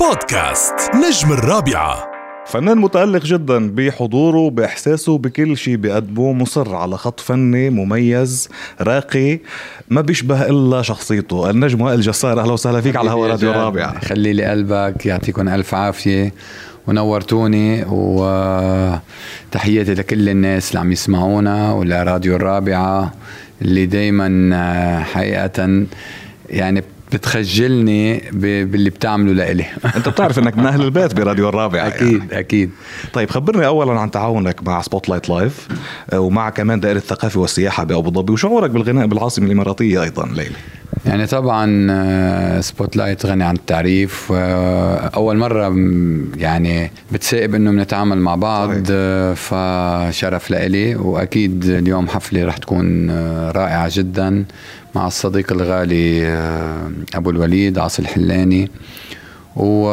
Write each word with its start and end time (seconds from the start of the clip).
بودكاست 0.00 0.74
نجم 0.94 1.32
الرابعة. 1.32 2.08
فنان 2.46 2.78
متألق 2.78 3.24
جدا 3.24 3.70
بحضوره 3.70 4.50
بإحساسه 4.50 5.18
بكل 5.18 5.56
شيء 5.56 5.76
بيقدمه 5.76 6.32
مصر 6.32 6.74
على 6.74 6.96
خط 6.96 7.20
فني 7.20 7.70
مميز 7.70 8.48
راقي 8.80 9.40
ما 9.90 10.00
بيشبه 10.00 10.46
إلا 10.46 10.82
شخصيته. 10.82 11.50
النجم 11.50 11.80
وائل 11.80 12.00
جسار 12.00 12.40
أهلا 12.40 12.52
وسهلا 12.52 12.80
فيك 12.80 12.96
على 12.96 13.10
هوا 13.10 13.28
راديو 13.28 13.50
الرابعة. 13.50 14.00
خلي 14.00 14.32
لي 14.32 14.44
قلبك 14.44 15.06
يعطيكم 15.06 15.48
ألف 15.48 15.74
عافية. 15.74 16.32
ونورتوني 16.86 17.84
وتحياتي 17.88 19.94
لكل 19.94 20.28
الناس 20.28 20.68
اللي 20.68 20.80
عم 20.80 20.92
يسمعونا 20.92 21.72
ولراديو 21.72 22.36
الرابعة 22.36 23.12
اللي 23.62 23.86
دايما 23.86 25.02
حقيقة 25.02 25.84
يعني 26.50 26.82
بتخجلني 27.12 28.22
باللي 28.32 28.90
بتعمله 28.90 29.32
لإلي. 29.32 29.64
أنت 29.96 30.08
بتعرف 30.08 30.38
إنك 30.38 30.58
من 30.58 30.66
أهل 30.66 30.82
البيت 30.82 31.14
براديو 31.14 31.48
الرابع 31.48 31.86
أكيد 31.86 32.18
يعني. 32.18 32.38
أكيد 32.38 32.70
طيب 33.12 33.30
خبرني 33.30 33.66
اولا 33.66 34.00
عن 34.00 34.10
تعاونك 34.10 34.62
مع 34.62 34.82
سبوت 34.82 35.08
لايت 35.08 35.28
لايف 35.28 35.68
ومع 36.14 36.50
كمان 36.50 36.80
دائرة 36.80 36.96
الثقافة 36.96 37.40
والسياحة 37.40 37.84
بأبو 37.84 38.10
ظبي 38.10 38.32
وشعورك 38.32 38.70
بالغناء 38.70 39.06
بالعاصمة 39.06 39.46
الإماراتية 39.46 40.02
أيضا 40.02 40.26
ليلى؟ 40.26 40.56
يعني 41.08 41.26
طبعا 41.26 41.66
سبوت 42.60 42.96
آه، 42.96 42.98
لايت 42.98 43.26
غني 43.26 43.44
عن 43.44 43.54
التعريف 43.54 44.32
أول 45.14 45.36
مرة 45.36 45.68
يعني 46.36 46.90
بتصادف 47.12 47.54
إنه 47.54 47.70
بنتعامل 47.70 48.18
مع 48.18 48.34
بعض 48.34 48.70
صحيح. 48.70 48.84
آه، 48.90 49.34
فشرف 49.34 50.50
لإلي 50.50 50.94
وأكيد 50.96 51.64
اليوم 51.64 52.08
حفلة 52.08 52.44
رح 52.44 52.56
تكون 52.56 53.10
آه، 53.10 53.50
رائعة 53.50 53.90
جدا 53.92 54.44
مع 54.94 55.06
الصديق 55.06 55.52
الغالي 55.52 56.28
أبو 57.14 57.30
الوليد 57.30 57.78
عاصي 57.78 58.02
الحلاني 58.02 58.70
و 59.56 59.88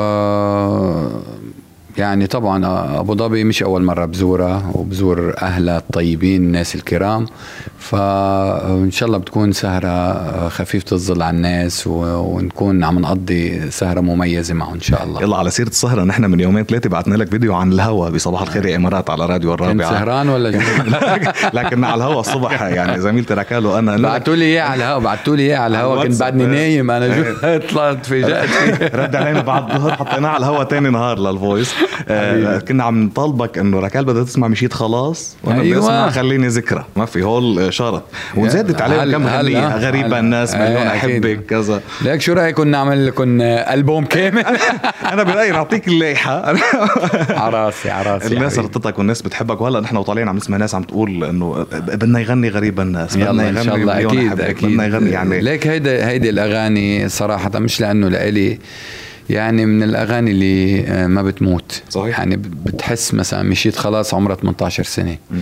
يعني 1.97 2.27
طبعا 2.27 2.65
أبو 2.99 3.15
ظبي 3.15 3.43
مش 3.43 3.63
أول 3.63 3.83
مرة 3.83 4.05
بزورها 4.05 4.71
وبزور 4.73 5.33
اهلها 5.41 5.77
الطيبين 5.77 6.43
الناس 6.43 6.75
الكرام. 6.75 7.25
فإن 7.79 8.91
شاء 8.91 9.07
الله 9.07 9.17
بتكون 9.17 9.51
سهرة 9.51 10.49
خفيفه 10.49 10.85
الظل 10.91 11.21
على 11.21 11.35
الناس 11.37 11.87
ونكون 11.87 12.83
عم 12.83 12.99
نقضي 12.99 13.71
سهرة 13.71 14.01
مميزة 14.01 14.53
معه 14.53 14.73
إن 14.73 14.81
شاء 14.81 15.03
الله. 15.03 15.21
يلا 15.21 15.37
على 15.37 15.49
سيرة 15.49 15.67
السهرة 15.67 16.03
نحن 16.03 16.25
من 16.25 16.39
يومين 16.39 16.63
ثلاثة 16.63 16.89
بعثنا 16.89 17.15
لك 17.15 17.29
فيديو 17.29 17.55
عن 17.55 17.71
الهوا. 17.73 18.09
بصباح 18.09 18.41
الخير 18.41 18.65
يا 18.65 18.75
إمارات 18.75 19.09
على 19.09 19.25
راديو 19.25 19.53
الرابعة. 19.53 19.89
كنت 19.89 19.97
سهران 19.97 20.29
ولا 20.29 20.49
لكن 21.53 21.83
على 21.83 21.95
الهوا 21.95 22.19
الصبح 22.19 22.61
يعني 22.61 23.01
زميلتي 23.01 23.33
ركالة 23.33 23.79
أنا 23.79 23.97
بعثوا 24.07 24.35
لي 24.35 24.45
إياه 24.45 24.63
على 24.63 24.83
الهوا 24.83 24.99
بعثوا 24.99 25.35
لي 25.35 25.43
إياه 25.43 25.57
على 25.57 25.77
الهوا 25.77 26.03
كنت 26.03 26.19
بعدني 26.19 26.45
نايم 26.45 26.91
أنا 26.91 27.07
جو 27.07 27.23
طلعت 27.69 28.05
فاجأت 28.05 28.95
رد 28.95 29.15
علينا 29.15 29.41
بعد 29.41 29.71
الظهر 29.71 29.91
حطيناه 29.93 30.29
على 30.29 30.37
الهوا 30.37 30.63
ثاني 30.63 30.89
نهار 30.89 31.19
للفويس. 31.19 31.75
آه 32.07 32.59
كنا 32.59 32.83
عم 32.83 33.03
نطالبك 33.03 33.57
إنه 33.57 33.79
ركال 33.79 34.05
بدها 34.05 34.23
تسمع 34.23 34.47
مشيت 34.47 34.73
خلاص 34.73 35.35
وأنا 35.43 35.61
أيوة. 35.61 35.77
بدي 35.77 35.85
اسمع 35.85 36.09
خليني 36.09 36.47
ذكرى. 36.47 36.85
ما 36.95 37.05
في 37.05 37.23
هول 37.23 37.73
شرط 37.73 38.03
وزادت 38.35 38.81
عليهم 38.81 39.11
كم 39.11 39.27
أغنية 39.27 39.77
غريبة 39.77 40.19
الناس 40.19 40.55
مليون 40.55 40.87
أحبك 40.87 41.45
كذا. 41.45 41.81
ليك 42.01 42.21
شو 42.21 42.33
رايكم 42.33 42.67
نعمل 42.67 43.07
لكم 43.07 43.41
ألبوم 43.41 44.05
كامل؟ 44.05 44.45
أنا 45.11 45.23
برايي 45.23 45.51
نعطيك 45.51 45.87
الليحه 45.87 46.55
عراسي 47.29 47.89
عراسي 47.89 48.27
الناس 48.33 48.59
رطتك 48.59 48.97
والناس 48.97 49.21
بتحبك. 49.21 49.61
وهلا 49.61 49.79
نحن 49.79 49.97
وطالعين 49.97 50.27
عم 50.27 50.37
نسمع 50.37 50.57
ناس 50.57 50.75
عم 50.75 50.83
تقول 50.83 51.23
إنه 51.23 51.65
بدنا 51.71 52.19
يغني 52.19 52.49
غريب 52.49 52.79
الناس 52.79 53.17
بدنا 53.17 53.43
يغني 53.43 53.59
إن 53.59 53.63
شاء 53.63 53.75
الله. 53.75 53.99
أكيد 53.99 54.41
أكيد. 54.41 54.69
بدنا 54.69 54.85
يغني 54.85 55.09
يعني. 55.09 55.41
ليك 55.41 55.67
هيدا 55.67 56.07
هيدي 56.07 56.29
الأغاني 56.29 57.09
صراحة 57.09 57.59
مش 57.59 57.81
لأنه 57.81 58.07
لإلي. 58.07 58.59
يعني 59.29 59.65
من 59.65 59.83
الأغاني 59.83 60.31
اللي 60.31 60.83
آه، 60.87 61.07
ما 61.07 61.21
بتموت. 61.21 61.81
صحيح. 61.89 62.19
يعني 62.19 62.35
بتحس 62.37 63.13
مثلا 63.13 63.43
مشيت 63.43 63.75
خلاص 63.75 64.13
عمرها 64.13 64.35
18 64.35 64.83
سنة. 64.83 65.17
م. 65.31 65.35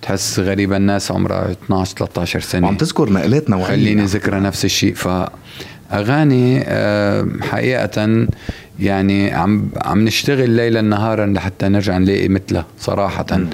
بتحس 0.00 0.38
غريبة 0.38 0.76
الناس 0.76 1.10
عمرها 1.12 1.50
12 1.50 1.96
13 1.96 2.40
سنة. 2.40 2.66
وعم 2.66 2.76
تذكر 2.76 3.12
نقلات 3.12 3.50
نوعية 3.50 3.64
خليني 3.66 4.04
ذكرى 4.04 4.40
نفس 4.40 4.64
الشيء. 4.64 4.94
فأغاني 4.94 6.62
آه، 6.66 7.28
حقيقة 7.42 8.26
يعني 8.80 9.34
عم 9.34 9.68
عم 9.76 10.04
نشتغل 10.04 10.50
ليلا 10.50 10.80
نهارا 10.80 11.26
لحتى 11.26 11.68
نرجع 11.68 11.98
نلاقي 11.98 12.28
مثلها 12.28 12.66
صراحة. 12.78 13.26
م. 13.32 13.46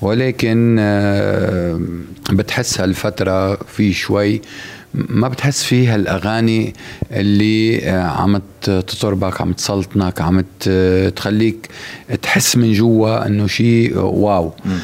ولكن 0.00 0.76
آه، 0.80 1.80
بتحس 2.32 2.80
هالفترة 2.80 3.54
في 3.54 3.92
شوي 3.92 4.40
ما 4.94 5.28
بتحس 5.28 5.64
فيها 5.64 5.96
الاغاني 5.96 6.74
اللي 7.12 7.88
آه، 7.88 8.02
عم 8.02 8.40
تطربك 8.62 9.40
عم 9.40 9.52
تسلطنك 9.52 10.20
عم 10.20 10.44
تخليك 11.16 11.68
تحس 12.22 12.56
من 12.56 12.72
جوا 12.72 13.26
إنه 13.26 13.46
شيء 13.46 13.98
واو 13.98 14.52
م. 14.64 14.78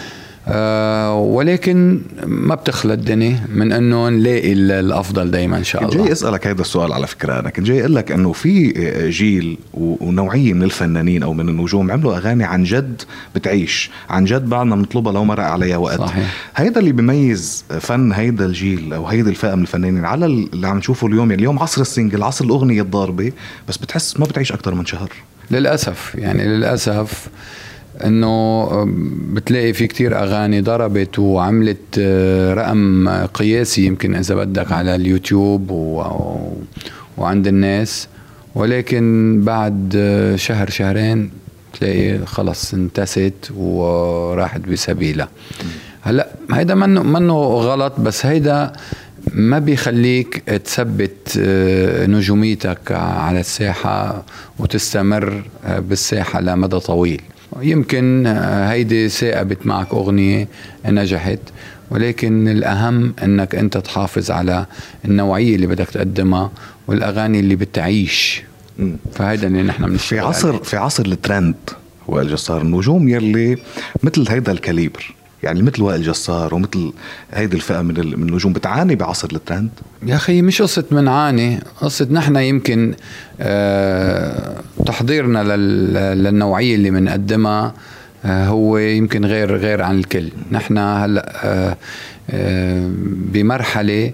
آه 0.48 1.14
ولكن 1.18 2.00
ما 2.26 2.54
بتخلى 2.54 2.94
الدنيا 2.94 3.46
من 3.54 3.72
أنه 3.72 4.08
نلاقي 4.08 4.52
الأفضل 4.52 5.30
دائما 5.30 5.56
إن 5.58 5.64
شاء 5.64 5.82
الله 5.84 6.04
جاي 6.04 6.12
اسالك 6.12 6.46
هذا 6.46 6.60
السؤال 6.60 6.92
على 6.92 7.06
فكرة 7.06 7.38
أنا. 7.40 7.50
كنت 7.50 7.66
جاي 7.66 7.80
أقول 7.80 7.94
لك 7.94 8.12
أنه 8.12 8.32
في 8.32 8.68
جيل 9.10 9.58
ونوعية 9.74 10.52
من 10.52 10.62
الفنانين 10.62 11.22
أو 11.22 11.32
من 11.34 11.48
النجوم 11.48 11.90
عملوا 11.90 12.16
أغاني 12.16 12.44
عن 12.44 12.64
جد 12.64 13.02
بتعيش 13.34 13.90
عن 14.10 14.24
جد 14.24 14.48
بعدنا 14.48 14.76
بنطلبها 14.76 15.12
لو 15.12 15.24
مرق 15.24 15.44
عليها 15.44 15.76
وقت. 15.76 16.00
صحيح. 16.00 16.34
هيدا 16.56 16.80
اللي 16.80 16.92
بيميز 16.92 17.64
فن 17.80 18.12
هيدا 18.12 18.46
الجيل 18.46 18.92
أو 18.92 19.06
هيدي 19.06 19.30
الفئة 19.30 19.54
من 19.54 19.62
الفنانين 19.62 20.04
على 20.04 20.26
اللي 20.26 20.68
عم 20.68 20.78
نشوفه 20.78 21.06
اليوم 21.06 21.30
يعني 21.30 21.40
اليوم 21.42 21.58
عصر 21.58 21.80
السنجل 21.80 22.22
عصر 22.22 22.44
الأغنية 22.44 22.82
الضاربة 22.82 23.32
بس 23.68 23.76
بتحس 23.76 24.20
ما 24.20 24.26
بتعيش 24.26 24.52
أكثر 24.52 24.74
من 24.74 24.86
شهر. 24.86 25.12
للأسف 25.50 26.14
يعني 26.14 26.44
للأسف 26.44 27.28
إنه 28.04 28.68
بتلاقي 29.32 29.72
في 29.72 29.86
كتير 29.86 30.18
أغاني 30.18 30.60
ضربت 30.60 31.18
وعملت 31.18 31.98
آه، 31.98 32.54
رقم 32.54 33.08
قياسي 33.08 33.86
يمكن 33.86 34.14
إذا 34.14 34.34
بدك 34.34 34.72
على 34.72 34.94
اليوتيوب 34.94 35.70
و... 35.70 36.04
وعند 37.16 37.46
الناس. 37.46 38.08
ولكن 38.54 39.40
بعد 39.44 39.92
آه، 39.96 40.36
شهر 40.36 40.70
شهرين 40.70 41.30
تلاقي 41.80 42.26
خلص 42.26 42.74
انتست 42.74 43.50
وراحت 43.56 44.60
بسبيلها. 44.60 45.28
هلأ 46.02 46.28
هيدا 46.52 46.74
منه 46.74 47.02
منه 47.02 47.34
غلط 47.42 48.00
بس 48.00 48.26
هيدا 48.26 48.72
ما 49.32 49.58
بيخليك 49.58 50.36
تثبت 50.64 51.38
آه، 51.40 52.06
نجوميتك 52.06 52.92
على 52.92 53.40
الساحة 53.40 54.24
وتستمر 54.58 55.42
بالساحة 55.78 56.40
لمدى 56.40 56.78
طويل. 56.78 57.20
يمكن 57.60 58.26
آه، 58.26 58.70
هيدي 58.72 59.08
ثاقبت 59.08 59.66
معك 59.66 59.92
أغنية 59.92 60.48
نجحت 60.86 61.38
ولكن 61.90 62.48
الأهم 62.48 63.14
أنك 63.22 63.54
أنت 63.54 63.78
تحافظ 63.78 64.30
على 64.30 64.66
النوعية 65.04 65.54
اللي 65.56 65.66
بدك 65.66 65.90
تقدمها 65.90 66.50
والأغاني 66.86 67.40
اللي 67.40 67.56
بتعيش. 67.56 68.42
فهيدا 69.12 69.46
اللي 69.46 69.62
نحن 69.62 69.84
بنشتغل 69.86 70.18
في 70.18 70.26
عصر 70.26 70.48
عليه. 70.48 70.58
في 70.62 70.76
عصر 70.76 71.04
الترند 71.06 71.54
وائل 72.06 72.28
جسار 72.28 72.62
النجوم 72.62 73.08
يلي 73.08 73.56
مثل 74.02 74.26
هيدا 74.28 74.52
الكاليبر. 74.52 75.14
يعني 75.42 75.62
مثل 75.62 75.82
وائل 75.82 76.02
جسار 76.02 76.54
ومثل 76.54 76.92
هيدي 77.32 77.56
الفئة 77.56 77.82
من 77.82 77.96
النجوم 78.00 78.52
بتعاني 78.52 78.94
بعصر 78.94 79.28
الترند؟ 79.32 79.70
يا 80.06 80.16
أخي 80.16 80.42
مش 80.42 80.62
قصة 80.62 80.84
منعاني 80.90 81.60
قصة 81.80 82.08
نحن 82.10 82.36
يمكن 82.36 82.94
آه 83.40 84.56
تحضيرنا 84.86 85.56
للنوعية 86.14 86.74
اللي 86.74 86.90
بنقدمها 86.90 87.74
آه 88.24 88.46
هو 88.46 88.78
يمكن 88.78 89.24
غير 89.24 89.56
غير 89.56 89.82
عن 89.82 89.98
الكل. 89.98 90.28
نحن 90.52 90.78
هلأ 90.78 91.32
آه 91.44 91.76
آه 92.30 92.90
بمرحلة 93.32 94.12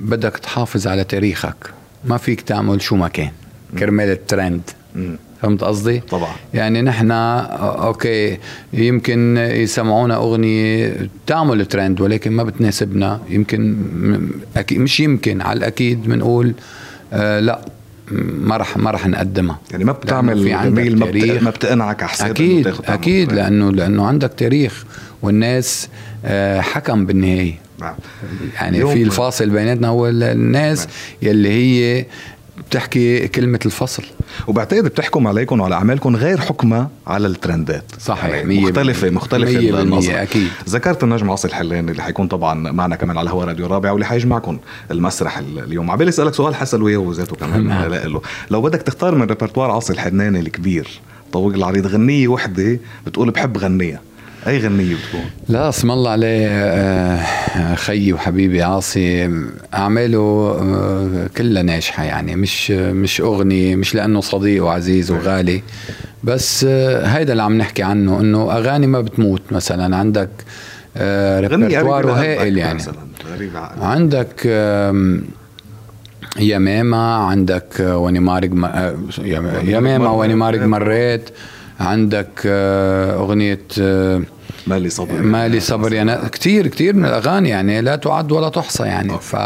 بدك 0.00 0.36
تحافظ 0.38 0.86
على 0.86 1.04
تاريخك. 1.04 1.56
ما 2.04 2.16
فيك 2.16 2.40
تعمل 2.40 2.82
شو 2.82 2.96
ما 2.96 3.08
كان. 3.08 3.30
كرمال 3.78 4.08
الترند. 4.08 4.62
فهمت 5.42 5.64
قصدي؟ 5.64 6.00
طبعا 6.00 6.30
يعني 6.54 6.82
نحن 6.82 7.10
okay 7.10 8.38
يمكن 8.72 9.36
يسمعونا 9.36 10.16
أغنية 10.16 11.08
تعمل 11.26 11.66
ترند 11.66 12.00
ولكن 12.00 12.32
ما 12.32 12.42
بتناسبنا 12.42 13.20
يمكن 13.28 13.76
أكيد 14.56 14.80
مش 14.80 15.00
يمكن 15.00 15.40
على 15.40 15.58
الأكيد 15.58 16.02
بنقول 16.02 16.54
آه 17.12 17.40
لا 17.40 17.60
ما 18.10 18.56
رح 18.56 18.76
ما 18.76 18.90
رح 18.90 19.06
نقدمها 19.06 19.58
يعني 19.70 19.84
ما 19.84 19.92
بتعمل 19.92 20.42
في 20.42 20.52
عندك 20.52 20.82
ما, 20.82 21.06
بت... 21.06 21.42
ما 21.42 21.50
بتقنعك 21.50 22.02
على 22.02 22.10
حساب 22.10 22.30
أكيد 22.30 22.74
أكيد 22.84 23.32
لأنه 23.32 23.72
لأنه 23.72 24.06
عندك 24.06 24.32
تاريخ 24.36 24.84
والناس 25.22 25.88
آه 26.24 26.60
حكم 26.60 27.06
بالنهاية 27.06 27.54
نعم. 27.80 27.94
يعني 28.54 28.86
في 28.86 29.02
الفاصل 29.02 29.50
بيناتنا 29.50 29.88
هو 29.88 30.08
الناس 30.08 30.80
نعم. 30.80 30.88
يلي 31.22 31.48
هي 31.48 32.06
بتحكي 32.70 33.28
كلمة 33.28 33.58
الفصل. 33.66 34.02
وبعتقد 34.46 34.84
بتحكم 34.84 35.26
عليكم 35.26 35.60
وعلى 35.60 35.74
أعمالكم 35.74 36.16
غير 36.16 36.40
حكمة 36.40 36.88
على 37.06 37.26
الترندات. 37.26 37.84
صحيح 38.00 38.34
يعني 38.34 38.60
مختلفة 38.60 39.10
مختلفة 39.10 39.58
مية 39.58 39.72
بالمية 39.72 40.22
أكيد. 40.22 40.48
ذكرت 40.68 41.04
النجم 41.04 41.30
عاصي 41.30 41.48
الحلاني 41.48 41.90
اللي 41.90 42.02
حيكون 42.02 42.28
طبعا 42.28 42.72
معنا 42.72 42.96
كمان 42.96 43.18
على 43.18 43.30
هوا 43.30 43.44
راديو 43.44 43.66
رابع 43.66 43.92
واللي 43.92 44.06
حيجمعكم 44.06 44.58
المسرح 44.90 45.38
اليوم. 45.38 45.90
عبالي 45.90 46.08
اسألك 46.08 46.34
سؤال 46.34 46.54
حسن 46.54 46.82
وياه 46.82 47.12
ذاته 47.12 47.36
كمان 47.36 47.66
نعم. 47.66 47.94
له 47.94 48.20
لو 48.50 48.60
بدك 48.60 48.82
تختار 48.82 49.14
من 49.14 49.22
ريبرتوار 49.22 49.70
عاصي 49.70 49.92
الحناني 49.92 50.40
الكبير 50.40 50.88
طويل 51.32 51.58
العريض 51.58 51.86
غنية 51.86 52.28
وحدة 52.28 52.78
بتقول 53.06 53.30
بحب 53.30 53.58
غنيها 53.58 54.00
أي 54.46 54.58
غنية 54.58 54.94
بتكون؟ 54.94 55.20
لا 55.48 55.68
اسم 55.68 55.90
الله 55.90 56.10
عليه 56.10 56.46
آه، 56.50 57.74
خيي 57.74 58.12
وحبيبي 58.12 58.62
عاصي. 58.62 59.30
أعماله 59.74 60.18
آه، 60.18 61.26
كلها 61.36 61.62
ناجحة 61.62 62.04
يعني. 62.04 62.36
مش 62.36 62.70
مش 62.70 63.20
أغنية 63.20 63.76
مش 63.76 63.94
لأنه 63.94 64.20
صديق 64.20 64.64
وعزيز 64.64 65.10
وغالي. 65.10 65.62
بس 66.24 66.66
آه، 66.68 67.06
هيدا 67.06 67.32
اللي 67.32 67.42
عم 67.42 67.58
نحكي 67.58 67.82
عنه 67.82 68.20
إنه 68.20 68.52
أغاني 68.52 68.86
ما 68.86 69.00
بتموت 69.00 69.42
مثلا. 69.50 69.96
عندك 69.96 70.30
ريبرتوار 70.96 72.10
هائل 72.10 72.58
يعني. 72.58 72.82
عندك 73.80 74.46
يا 76.38 76.58
ماما 76.58 77.14
عندك 77.14 77.80
واني 77.80 78.20
مارق 78.20 78.50
يا 79.64 79.80
ماما 79.80 80.10
واني 80.10 80.34
مارق 80.34 80.62
مريت 80.62 81.30
عندك 81.80 82.46
أغنية 82.46 83.60
مالي 84.66 84.90
صبر 84.90 85.22
مالي 85.22 85.60
صبر 85.60 85.92
يعني 85.92 86.28
كثير 86.28 86.66
كثير 86.66 86.96
من 86.96 87.04
الأغاني 87.04 87.48
يعني 87.48 87.80
لا 87.80 87.96
تعد 87.96 88.32
ولا 88.32 88.48
تحصى 88.48 88.82
يعني. 88.82 89.18
ف 89.18 89.36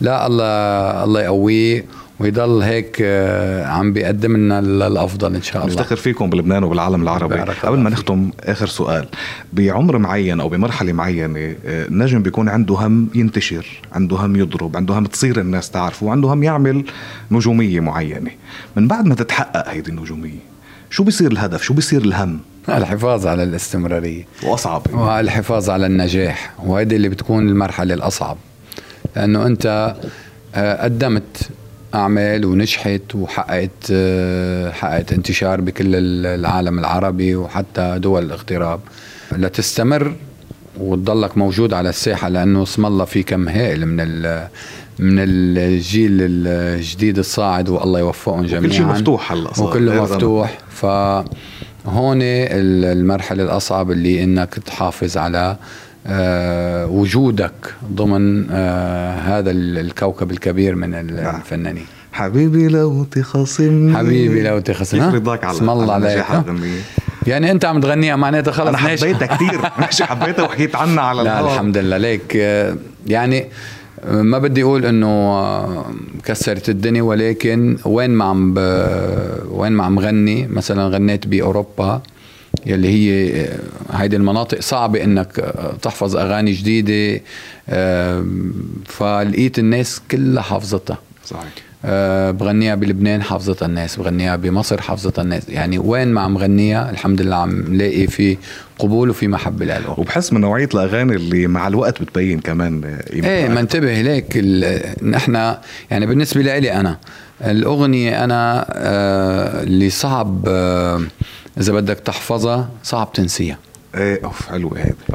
لا 0.00 0.26
الله 0.26 1.04
الله 1.04 1.22
يقويه 1.22 1.84
ويضل 2.20 2.62
هيك 2.62 2.96
آه، 3.02 3.66
عم 3.66 3.92
بيقدم 3.92 4.36
لنا 4.36 4.58
الافضل 4.58 5.34
إن 5.34 5.42
شاء 5.42 5.62
الله. 5.62 5.74
نفتخر 5.74 5.96
فيكم 5.96 6.30
بلبنان 6.30 6.64
وبالعالم 6.64 7.02
العربي. 7.02 7.34
قبل 7.34 7.78
ما 7.78 7.90
نختم 7.90 8.30
آخر 8.40 8.66
سؤال. 8.66 9.08
بعمر 9.52 9.98
معين 9.98 10.40
أو 10.40 10.48
بمرحلة 10.48 10.92
معينة 10.92 11.54
النجم 11.64 12.18
آه، 12.18 12.22
بيكون 12.22 12.48
عنده 12.48 12.74
هم 12.74 13.08
ينتشر 13.14 13.66
عنده 13.92 14.16
هم 14.16 14.36
يضرب 14.36 14.76
عنده 14.76 14.98
هم 14.98 15.04
تصير 15.04 15.40
الناس 15.40 15.70
تعرفه 15.70 16.06
وعنده 16.06 16.28
هم 16.28 16.42
يعمل 16.42 16.84
نجومية 17.30 17.80
معينة. 17.80 18.30
من 18.76 18.88
بعد 18.88 19.06
ما 19.06 19.14
تتحقق 19.14 19.68
هيدي 19.68 19.90
النجومية 19.90 20.49
شو 20.90 21.04
بيصير 21.04 21.32
الهدف؟ 21.32 21.62
شو 21.62 21.74
بيصير 21.74 22.00
الهم؟ 22.00 22.40
الحفاظ 22.68 23.26
على 23.26 23.42
الاستمرارية. 23.42 24.26
وأصعب. 24.42 24.94
والحفاظ 24.94 25.70
على 25.70 25.86
النجاح. 25.86 26.52
وهذه 26.58 26.96
اللي 26.96 27.08
بتكون 27.08 27.48
المرحلة 27.48 27.94
الأصعب. 27.94 28.36
لأنه 29.16 29.46
أنت 29.46 29.94
آه، 30.54 30.84
قدمت 30.84 31.50
أعمال 31.94 32.44
ونجحت 32.44 33.14
وحققت 33.14 33.70
آه، 33.92 34.70
حققت 34.70 35.12
انتشار 35.12 35.60
بكل 35.60 35.94
العالم 36.26 36.78
العربي 36.78 37.36
وحتى 37.36 37.98
دول 37.98 38.24
الاغتراب. 38.24 38.80
لتستمر 39.32 40.14
وتضلك 40.76 41.38
موجود 41.38 41.72
على 41.74 41.88
الساحة 41.88 42.28
لأنه 42.28 42.62
اسم 42.62 42.86
الله 42.86 43.04
في 43.04 43.22
كم 43.22 43.48
هائل 43.48 43.86
من 43.86 43.98
من 45.00 45.14
الجيل 45.18 46.18
الجديد 46.20 47.18
الصاعد 47.18 47.68
والله 47.68 47.98
يوفقهم 47.98 48.46
جميعا 48.46 48.62
كل 48.62 48.72
شيء 48.72 48.86
مفتوح 48.86 49.32
هلا 49.32 49.50
وكله 49.60 50.02
مفتوح. 50.02 50.58
فهون 50.70 52.18
المرحلة 52.22 53.42
الأصعب 53.42 53.90
اللي 53.90 54.24
إنك 54.24 54.54
تحافظ 54.54 55.16
على 55.16 55.56
آه، 56.06 56.86
وجودك 56.86 57.74
ضمن 57.92 58.50
آه، 58.50 59.18
هذا 59.18 59.50
الكوكب 59.50 60.30
الكبير 60.30 60.74
من 60.74 60.90
نعم. 60.90 61.36
الفنانين. 61.36 61.86
حبيبي 62.12 62.68
لو 62.68 63.04
تخاصمني 63.04 63.96
حبيبي 63.96 64.42
لو 64.42 64.58
تخاصمني. 64.58 65.04
كيف 65.04 65.14
رضاك 65.14 65.44
على 65.44 65.56
اسم 65.56 65.70
الله 65.70 65.94
عليك 65.94 66.24
يعني 67.26 67.50
أنت 67.50 67.64
عم 67.64 67.80
تغنيها 67.80 68.16
معناتها 68.16 68.52
خلص 68.52 68.68
أنا 68.68 68.78
حبيتها 68.78 69.26
كثير 69.26 69.60
ماشي 69.80 70.04
حبيتها 70.04 70.42
وحكيت 70.42 70.76
عنها 70.76 71.04
على 71.04 71.22
لا 71.22 71.40
الحمد 71.40 71.78
لله 71.78 71.96
ليك 71.96 72.36
آه، 72.36 72.76
يعني 73.06 73.46
ما 74.08 74.38
بدي 74.38 74.62
أقول 74.62 74.86
إنه 74.86 75.84
كسرت 76.24 76.68
الدنيا 76.68 77.02
ولكن 77.02 77.78
وين 77.84 78.10
ما 78.10 78.24
عم 78.24 78.54
ب... 78.54 78.58
وين 79.50 79.72
ما 79.72 79.84
عم 79.84 79.98
غني 79.98 80.46
مثلا 80.46 80.88
غنيت 80.88 81.26
بأوروبا 81.26 82.02
يلي 82.66 82.88
هي 82.88 83.48
هيدي 83.90 84.16
المناطق 84.16 84.60
صعبة 84.60 85.04
إنك 85.04 85.54
تحفظ 85.82 86.16
أغاني 86.16 86.52
جديدة 86.52 87.20
فلقيت 88.86 89.58
الناس 89.58 90.00
كلها 90.10 90.42
حافظتها. 90.42 90.98
صحيح. 91.26 91.69
أه 91.84 92.30
بغنيها 92.30 92.74
بلبنان 92.74 93.22
حافظتها 93.22 93.66
الناس 93.66 93.96
بغنيها 93.96 94.36
بمصر 94.36 94.80
حافظتها 94.80 95.22
الناس. 95.22 95.48
يعني 95.48 95.78
وين 95.78 96.08
ما 96.08 96.20
عم 96.20 96.38
غنيها 96.38 96.90
الحمد 96.90 97.20
لله 97.22 97.36
عم 97.36 97.74
لاقي 97.76 98.06
في 98.06 98.36
قبول 98.78 99.10
وفي 99.10 99.28
محبة 99.28 99.64
لها 99.64 99.94
وبحس 99.98 100.32
من 100.32 100.40
نوعية 100.40 100.68
الأغاني 100.74 101.14
اللي 101.16 101.46
مع 101.46 101.68
الوقت 101.68 102.02
بتبين 102.02 102.40
كمان 102.40 102.98
إيه 103.12 103.48
ما 103.48 103.60
انتبه 103.60 104.00
ليك 104.02 104.36
نحن 105.02 105.34
يعني 105.90 106.06
بالنسبة 106.06 106.42
لي 106.42 106.72
أنا 106.72 106.98
الأغنية 107.44 108.24
أنا 108.24 108.66
آه 108.72 109.62
اللي 109.62 109.90
صعب 109.90 110.44
آه 110.48 111.00
إذا 111.58 111.72
بدك 111.72 112.00
تحفظها 112.00 112.68
صعب 112.82 113.12
تنسيها. 113.12 113.58
إيه 113.94 114.24
أوف 114.24 114.48
حلوة 114.48 114.78
هذه 114.78 114.94
ف... 115.12 115.14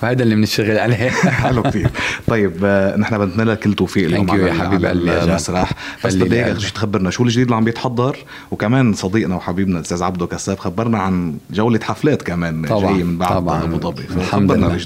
فهذا 0.00 0.22
اللي 0.22 0.34
بنشتغل 0.34 0.78
عليه. 0.78 1.10
حلو 1.42 1.62
كثير 1.62 1.90
طيب 2.26 2.52
آه، 2.64 2.96
نحن 2.96 3.18
بدنا 3.18 3.50
لك 3.50 3.58
كل 3.58 3.74
توفيق 3.74 4.04
اليوم 4.04 4.30
على, 4.30 4.42
يا 4.42 4.52
حبيب 4.52 4.84
قلبي 4.84 5.22
المسرح. 5.22 5.72
بس 6.04 6.14
بدي 6.14 6.44
اياك 6.44 6.56
تخبرنا 6.56 7.10
شو 7.10 7.22
الجديد 7.22 7.44
اللي 7.44 7.56
عم 7.56 7.64
بيتحضر 7.64 8.16
وكمان 8.50 8.92
صديقنا 8.92 9.36
وحبيبنا 9.36 9.76
الأستاذ 9.78 10.02
عبدو 10.02 10.26
كساب 10.26 10.58
خبرنا 10.58 10.98
عن 10.98 11.34
جولة 11.50 11.80
حفلات 11.82 12.22
كمان 12.22 12.66
طبعا 12.66 12.92
جاية 12.92 13.04
من 13.04 13.18
بعد 13.18 13.30
طبعا. 13.30 13.64
ابو 13.64 13.78
ظبي 13.78 14.02
الحمد 14.16 14.52
لله. 14.52 14.78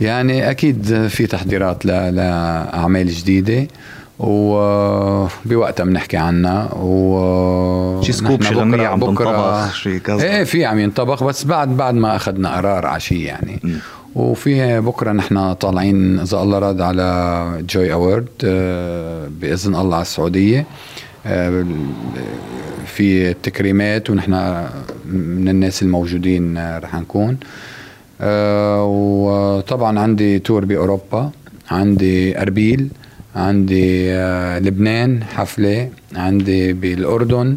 يعني 0.00 0.50
أكيد 0.50 1.06
في 1.06 1.26
تحضيرات 1.26 1.86
لأعمال 1.86 3.08
جديدة 3.08 3.68
وبوقتها 4.18 5.84
بنحكي 5.84 6.16
عنها 6.16 6.74
و 6.74 8.02
شي 8.02 8.12
scoop 8.12 8.42
شي 8.42 8.54
غنية 8.54 8.86
عم 8.86 9.00
تنطبخ 9.00 9.74
شي 9.74 10.00
كذا. 10.00 10.22
إيه 10.22 10.44
في 10.44 10.64
عم 10.64 10.78
ينطبخ 10.78 11.24
بس 11.24 11.44
بعد 11.44 11.76
بعد 11.76 11.94
ما 11.94 12.16
أخذنا 12.16 12.56
قرار 12.56 12.86
على 12.86 13.00
شيء 13.00 13.20
يعني. 13.20 13.60
م. 13.64 13.72
وفي 14.14 14.80
بكرة 14.80 15.12
نحن 15.12 15.52
طالعين 15.52 16.18
إذا 16.18 16.42
الله 16.42 16.58
راد 16.58 16.80
على 16.80 17.62
Joy 17.68 17.92
Awards 17.92 18.28
آه، 18.44 19.28
بإذن 19.40 19.74
الله 19.74 19.94
على 19.94 20.02
السعودية. 20.02 20.66
آه، 21.26 21.64
في 22.86 23.30
التكريمات 23.30 24.10
ونحن 24.10 24.32
من 25.06 25.48
الناس 25.48 25.82
الموجودين 25.82 26.56
آه، 26.56 26.78
رح 26.78 26.94
نكون. 26.94 27.36
وطبعا 28.80 29.98
عندي 29.98 30.38
تور 30.38 30.64
بأوروبا 30.64 31.30
عندي 31.70 32.40
أربيل 32.40 32.88
عندي 33.36 34.14
لبنان 34.58 35.24
حفلة 35.24 35.88
عندي 36.16 36.72
بالأردن. 36.72 37.56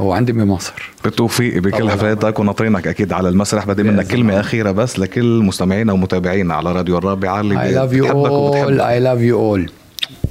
وعندي 0.00 0.32
بمصر 0.32 0.92
بالتوفيق 1.04 1.58
بكل 1.62 1.90
حفلاتك 1.90 2.38
وناطرينك 2.38 2.86
أكيد 2.86 3.12
على 3.12 3.28
المسرح. 3.28 3.66
بدي 3.66 3.82
منك 3.82 4.06
كلمة 4.06 4.40
أخيرة 4.40 4.70
بس 4.70 4.98
لكل 4.98 5.42
مستمعينا 5.42 5.92
ومتابعينا 5.92 6.54
على 6.54 6.72
راديو 6.72 6.98
الرابعة 6.98 7.40
اللي 7.40 7.54
I 7.56 7.88
love 7.88 7.92
you 7.92 8.04
all. 8.06 8.80
I 8.80 8.98
love 9.00 9.22
you 9.30 9.36
all. 9.36 9.72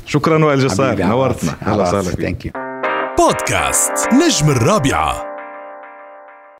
شكرا 0.05 0.45
وائل 0.45 0.60
جسار 0.60 1.00
نورتنا. 1.00 1.51
أهلا 1.67 1.84
وسهلا 1.84 2.15
فيك. 2.15 2.53
بودكاست 3.17 3.91
نجم 4.13 4.50
الرابعة. 4.50 5.25